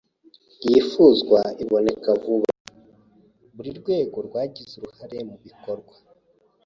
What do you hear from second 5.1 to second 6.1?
mu bikorwa